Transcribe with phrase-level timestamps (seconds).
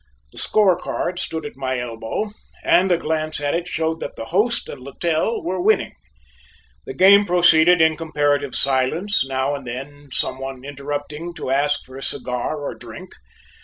[0.31, 2.31] The score card stood at my elbow,
[2.63, 5.93] and a glance at it showed that the host and Littell were winning.
[6.87, 11.97] The game proceeded in comparative silence, now and then some one interrupting to ask for
[11.97, 13.13] a cigar or drink.